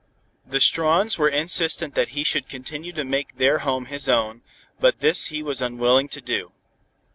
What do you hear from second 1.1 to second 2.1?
were insistent that